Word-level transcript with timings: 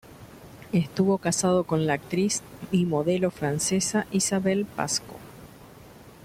Estuvo 0.73 1.19
casado 1.19 1.63
con 1.65 1.85
la 1.85 1.93
actriz 1.93 2.41
y 2.71 2.85
modelo 2.85 3.29
francesa 3.29 4.07
Isabelle 4.09 4.65
Pasco. 4.65 5.13